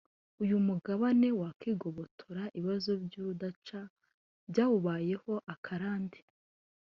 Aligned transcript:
uyu 0.43 0.57
mugabane 0.67 1.27
wakwigobotora 1.41 2.43
ibibazo 2.59 2.91
by’urudaca 3.03 3.79
byawubayeho 4.49 5.33
akarande 5.53 6.17